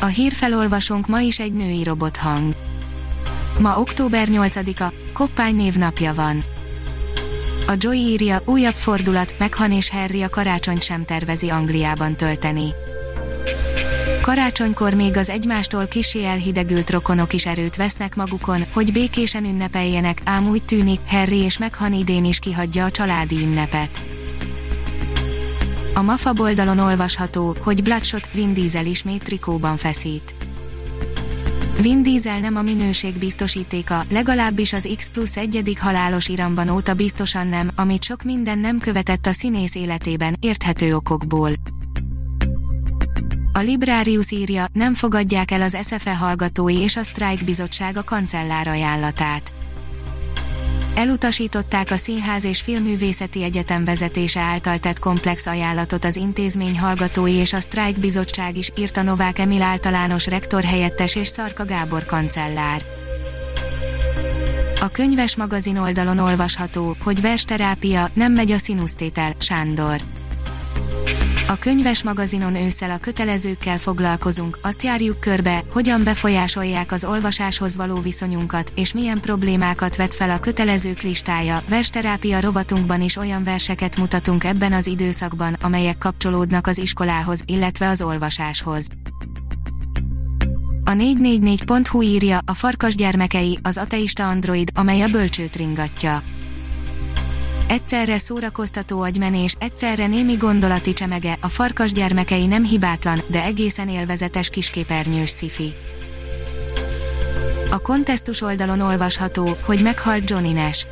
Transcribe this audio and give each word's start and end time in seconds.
A 0.00 0.06
hírfelolvasónk 0.06 1.06
ma 1.06 1.20
is 1.20 1.38
egy 1.38 1.52
női 1.52 1.82
robothang. 1.82 2.54
Ma 3.58 3.78
október 3.78 4.28
8-a, 4.30 4.92
Koppány 5.12 5.56
névnapja 5.56 6.14
van. 6.14 6.42
A 7.66 7.72
Joy 7.76 7.96
írja, 7.96 8.42
újabb 8.44 8.74
fordulat, 8.74 9.34
Meghan 9.38 9.72
és 9.72 9.90
Harry 9.90 10.22
a 10.22 10.28
karácsonyt 10.28 10.82
sem 10.82 11.04
tervezi 11.04 11.48
Angliában 11.48 12.16
tölteni. 12.16 12.68
Karácsonykor 14.22 14.94
még 14.94 15.16
az 15.16 15.28
egymástól 15.28 15.86
kisé 15.86 16.24
elhidegült 16.24 16.90
rokonok 16.90 17.32
is 17.32 17.46
erőt 17.46 17.76
vesznek 17.76 18.16
magukon, 18.16 18.64
hogy 18.72 18.92
békésen 18.92 19.44
ünnepeljenek, 19.44 20.20
ám 20.24 20.48
úgy 20.48 20.64
tűnik, 20.64 21.00
Harry 21.06 21.38
és 21.38 21.58
Meghan 21.58 21.92
idén 21.92 22.24
is 22.24 22.38
kihagyja 22.38 22.84
a 22.84 22.90
családi 22.90 23.36
ünnepet. 23.36 24.19
A 25.94 26.02
MAFA 26.02 26.32
oldalon 26.38 26.78
olvasható, 26.78 27.56
hogy 27.62 27.82
Bloodshot 27.82 28.30
Vin 28.32 28.54
Diesel 28.54 28.86
ismét 28.86 29.22
trikóban 29.22 29.76
feszít. 29.76 30.34
Vin 31.80 32.02
Diesel 32.02 32.38
nem 32.40 32.56
a 32.56 32.62
minőség 32.62 33.18
biztosítéka, 33.18 34.02
legalábbis 34.10 34.72
az 34.72 34.88
X 34.96 35.08
plusz 35.08 35.36
egyedik 35.36 35.80
halálos 35.80 36.28
iramban 36.28 36.68
óta 36.68 36.94
biztosan 36.94 37.46
nem, 37.46 37.70
amit 37.76 38.02
sok 38.02 38.22
minden 38.22 38.58
nem 38.58 38.78
követett 38.78 39.26
a 39.26 39.32
színész 39.32 39.74
életében, 39.74 40.36
érthető 40.40 40.94
okokból. 40.94 41.50
A 43.52 43.58
Librarius 43.58 44.30
írja, 44.30 44.66
nem 44.72 44.94
fogadják 44.94 45.50
el 45.50 45.60
az 45.60 45.76
SFE 45.82 46.16
hallgatói 46.16 46.76
és 46.76 46.96
a 46.96 47.02
Strike 47.02 47.44
bizottság 47.44 47.96
a 47.96 48.04
kancellár 48.04 48.68
ajánlatát 48.68 49.52
Elutasították 50.94 51.90
a 51.90 51.96
Színház 51.96 52.44
és 52.44 52.60
Filmművészeti 52.60 53.42
Egyetem 53.42 53.84
vezetése 53.84 54.40
által 54.40 54.78
tett 54.78 54.98
komplex 54.98 55.46
ajánlatot 55.46 56.04
az 56.04 56.16
intézmény 56.16 56.78
hallgatói 56.78 57.32
és 57.32 57.52
a 57.52 57.60
Strike 57.60 58.00
Bizottság 58.00 58.56
is, 58.56 58.70
írta 58.78 59.02
Novák 59.02 59.38
Emil 59.38 59.62
általános 59.62 60.26
rektor 60.26 60.62
helyettes 60.62 61.16
és 61.16 61.28
Szarka 61.28 61.64
Gábor 61.64 62.04
kancellár. 62.04 62.82
A 64.80 64.88
könyves 64.88 65.36
magazin 65.36 65.76
oldalon 65.76 66.18
olvasható, 66.18 66.96
hogy 67.04 67.20
versterápia, 67.20 68.08
nem 68.14 68.32
megy 68.32 68.50
a 68.50 68.58
színusztétel, 68.58 69.32
Sándor. 69.38 70.00
A 71.50 71.58
könyves 71.58 72.02
magazinon 72.02 72.54
ősszel 72.54 72.90
a 72.90 72.98
kötelezőkkel 72.98 73.78
foglalkozunk, 73.78 74.58
azt 74.62 74.82
járjuk 74.82 75.20
körbe, 75.20 75.62
hogyan 75.72 76.04
befolyásolják 76.04 76.92
az 76.92 77.04
olvasáshoz 77.04 77.76
való 77.76 78.00
viszonyunkat, 78.00 78.72
és 78.76 78.92
milyen 78.92 79.20
problémákat 79.20 79.96
vet 79.96 80.14
fel 80.14 80.30
a 80.30 80.38
kötelezők 80.38 81.00
listája. 81.00 81.62
Versterápia 81.68 82.40
rovatunkban 82.40 83.00
is 83.00 83.16
olyan 83.16 83.44
verseket 83.44 83.96
mutatunk 83.96 84.44
ebben 84.44 84.72
az 84.72 84.86
időszakban, 84.86 85.56
amelyek 85.62 85.98
kapcsolódnak 85.98 86.66
az 86.66 86.78
iskolához, 86.78 87.42
illetve 87.46 87.88
az 87.88 88.02
olvasáshoz. 88.02 88.86
A 90.84 90.92
444.hu 90.92 92.02
írja, 92.02 92.38
a 92.46 92.54
farkas 92.54 92.94
gyermekei, 92.94 93.58
az 93.62 93.76
ateista 93.76 94.28
android, 94.28 94.70
amely 94.74 95.00
a 95.00 95.08
bölcsőt 95.08 95.56
ringatja 95.56 96.22
egyszerre 97.70 98.18
szórakoztató 98.18 99.00
agymenés, 99.00 99.54
egyszerre 99.58 100.06
némi 100.06 100.34
gondolati 100.34 100.92
csemege, 100.92 101.38
a 101.40 101.48
farkas 101.48 101.92
gyermekei 101.92 102.46
nem 102.46 102.64
hibátlan, 102.64 103.20
de 103.26 103.44
egészen 103.44 103.88
élvezetes 103.88 104.50
kisképernyős 104.50 105.30
szifi. 105.30 105.72
A 107.70 107.78
kontesztus 107.78 108.42
oldalon 108.42 108.80
olvasható, 108.80 109.56
hogy 109.64 109.82
meghalt 109.82 110.30
Johnny 110.30 110.52
Nash. 110.52 110.86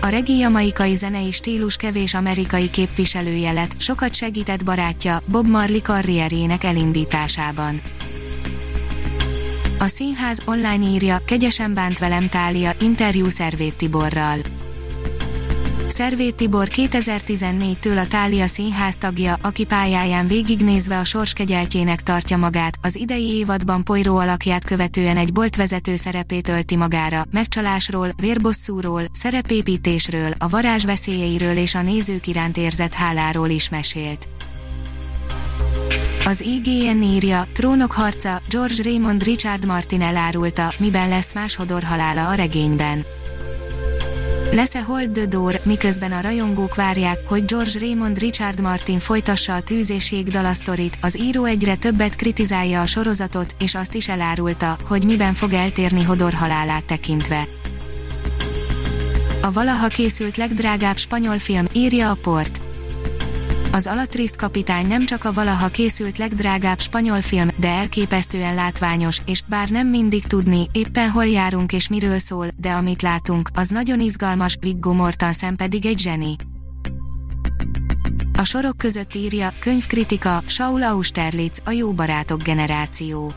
A 0.00 0.06
regi 0.06 0.36
jamaikai 0.36 0.94
zenei 0.94 1.32
stílus 1.32 1.76
kevés 1.76 2.14
amerikai 2.14 2.70
képviselője 2.70 3.52
lett, 3.52 3.80
sokat 3.80 4.14
segített 4.14 4.64
barátja, 4.64 5.22
Bob 5.26 5.46
Marley 5.46 5.82
karrierjének 5.82 6.64
elindításában. 6.64 7.80
A 9.78 9.86
színház 9.86 10.38
online 10.44 10.86
írja, 10.86 11.18
kegyesen 11.26 11.74
bánt 11.74 11.98
velem 11.98 12.28
Tália, 12.28 12.72
interjú 12.80 13.28
Szervét 13.28 13.76
Tiborral. 13.76 14.38
Szervét 15.94 16.34
Tibor 16.34 16.68
2014-től 16.70 18.02
a 18.02 18.06
Tália 18.06 18.46
Színház 18.46 18.96
tagja, 18.96 19.38
aki 19.42 19.64
pályáján 19.64 20.26
végignézve 20.26 20.98
a 20.98 21.04
sorskegyeltjének 21.04 22.02
tartja 22.02 22.36
magát, 22.36 22.78
az 22.82 22.96
idei 22.96 23.28
évadban 23.28 23.84
Poirot 23.84 24.22
alakját 24.22 24.64
követően 24.64 25.16
egy 25.16 25.32
boltvezető 25.32 25.96
szerepét 25.96 26.48
ölti 26.48 26.76
magára, 26.76 27.24
megcsalásról, 27.30 28.08
vérbosszúról, 28.16 29.02
szerepépítésről, 29.12 30.32
a 30.38 30.48
varázs 30.48 30.84
veszélyeiről 30.84 31.56
és 31.56 31.74
a 31.74 31.82
nézők 31.82 32.26
iránt 32.26 32.56
érzett 32.56 32.94
háláról 32.94 33.48
is 33.48 33.68
mesélt. 33.68 34.28
Az 36.24 36.40
IGN 36.40 37.02
írja, 37.02 37.46
Trónok 37.52 37.92
harca, 37.92 38.40
George 38.48 38.82
Raymond 38.82 39.22
Richard 39.22 39.66
Martin 39.66 40.02
elárulta, 40.02 40.74
miben 40.78 41.08
lesz 41.08 41.34
más 41.34 41.56
Hodor 41.56 41.82
halála 41.82 42.28
a 42.28 42.34
regényben. 42.34 43.04
Lesz-e 44.52 44.82
Hold 44.82 45.10
the 45.10 45.26
Door, 45.26 45.60
miközben 45.64 46.12
a 46.12 46.20
rajongók 46.20 46.74
várják, 46.74 47.18
hogy 47.28 47.44
George 47.44 47.78
Raymond 47.78 48.18
Richard 48.18 48.60
Martin 48.60 48.98
folytassa 48.98 49.54
a 49.54 49.60
tűz 49.60 49.90
és 49.90 50.12
jégdalasztorit, 50.12 50.98
az 51.00 51.18
író 51.18 51.44
egyre 51.44 51.76
többet 51.76 52.16
kritizálja 52.16 52.80
a 52.80 52.86
sorozatot, 52.86 53.54
és 53.58 53.74
azt 53.74 53.94
is 53.94 54.08
elárulta, 54.08 54.76
hogy 54.88 55.04
miben 55.04 55.34
fog 55.34 55.52
eltérni 55.52 56.02
Hodor 56.02 56.32
halálát 56.32 56.84
tekintve. 56.84 57.48
A 59.42 59.52
valaha 59.52 59.88
készült 59.88 60.36
legdrágább 60.36 60.96
spanyol 60.96 61.38
film, 61.38 61.66
írja 61.72 62.10
a 62.10 62.18
port 62.22 62.63
az 63.74 63.86
Alatriszt 63.86 64.36
kapitány 64.36 64.86
nem 64.86 65.06
csak 65.06 65.24
a 65.24 65.32
valaha 65.32 65.68
készült 65.68 66.18
legdrágább 66.18 66.80
spanyol 66.80 67.20
film, 67.20 67.48
de 67.56 67.68
elképesztően 67.68 68.54
látványos, 68.54 69.20
és 69.26 69.42
bár 69.46 69.68
nem 69.68 69.88
mindig 69.88 70.24
tudni, 70.24 70.66
éppen 70.72 71.10
hol 71.10 71.26
járunk 71.26 71.72
és 71.72 71.88
miről 71.88 72.18
szól, 72.18 72.46
de 72.56 72.70
amit 72.70 73.02
látunk, 73.02 73.50
az 73.54 73.68
nagyon 73.68 74.00
izgalmas, 74.00 74.56
Viggo 74.60 74.92
Mortensen 74.92 75.56
pedig 75.56 75.86
egy 75.86 75.98
zseni. 75.98 76.36
A 78.38 78.44
sorok 78.44 78.78
között 78.78 79.14
írja, 79.14 79.52
könyvkritika, 79.60 80.42
Saul 80.46 80.82
Austerlitz, 80.82 81.60
a 81.64 81.70
jó 81.70 81.92
barátok 81.92 82.42
generáció. 82.42 83.32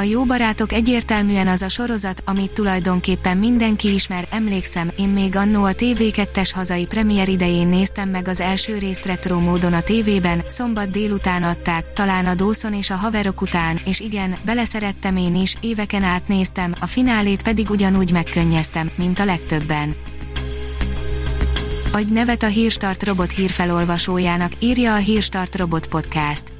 A 0.00 0.02
jó 0.02 0.24
barátok 0.24 0.72
egyértelműen 0.72 1.48
az 1.48 1.62
a 1.62 1.68
sorozat, 1.68 2.22
amit 2.26 2.50
tulajdonképpen 2.50 3.36
mindenki 3.36 3.94
ismer, 3.94 4.28
emlékszem, 4.30 4.92
én 4.96 5.08
még 5.08 5.36
annó 5.36 5.64
a 5.64 5.72
TV2-es 5.72 6.50
hazai 6.54 6.86
premier 6.86 7.28
idején 7.28 7.68
néztem 7.68 8.08
meg 8.08 8.28
az 8.28 8.40
első 8.40 8.78
részt 8.78 9.04
retro 9.04 9.40
módon 9.40 9.72
a 9.72 9.80
tévében, 9.80 10.42
szombat 10.46 10.90
délután 10.90 11.42
adták, 11.42 11.92
talán 11.92 12.26
a 12.26 12.34
Dawson 12.34 12.74
és 12.74 12.90
a 12.90 12.94
haverok 12.94 13.40
után, 13.40 13.80
és 13.84 14.00
igen, 14.00 14.34
beleszerettem 14.44 15.16
én 15.16 15.34
is, 15.34 15.56
éveken 15.60 16.02
át 16.02 16.28
néztem, 16.28 16.72
a 16.80 16.86
finálét 16.86 17.42
pedig 17.42 17.70
ugyanúgy 17.70 18.12
megkönnyeztem, 18.12 18.90
mint 18.96 19.18
a 19.18 19.24
legtöbben. 19.24 19.94
Adj 21.92 22.12
nevet 22.12 22.42
a 22.42 22.46
Hírstart 22.46 23.02
robot 23.02 23.30
hírfelolvasójának, 23.30 24.52
írja 24.58 24.94
a 24.94 24.98
Hírstart 24.98 25.56
robot 25.56 25.86
podcast. 25.86 26.59